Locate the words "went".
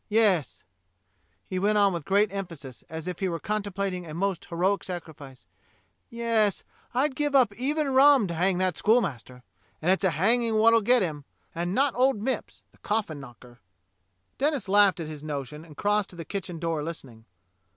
1.59-1.77